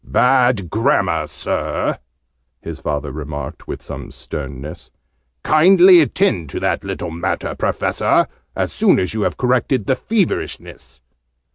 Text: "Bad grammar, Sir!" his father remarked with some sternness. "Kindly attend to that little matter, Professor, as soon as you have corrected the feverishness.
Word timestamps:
"Bad 0.03 0.71
grammar, 0.71 1.27
Sir!" 1.27 1.99
his 2.59 2.79
father 2.79 3.11
remarked 3.11 3.67
with 3.67 3.83
some 3.83 4.09
sternness. 4.09 4.89
"Kindly 5.43 6.01
attend 6.01 6.49
to 6.49 6.59
that 6.59 6.83
little 6.83 7.11
matter, 7.11 7.53
Professor, 7.53 8.25
as 8.55 8.73
soon 8.73 8.97
as 8.97 9.13
you 9.13 9.21
have 9.21 9.37
corrected 9.37 9.85
the 9.85 9.95
feverishness. 9.95 11.01